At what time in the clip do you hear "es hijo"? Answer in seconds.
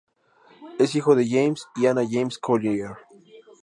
0.79-1.15